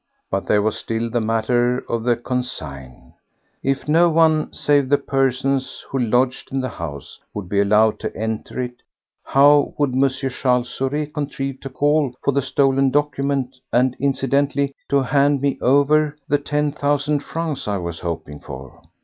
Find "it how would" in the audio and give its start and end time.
8.59-9.93